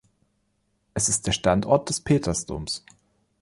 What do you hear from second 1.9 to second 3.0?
Petersdoms.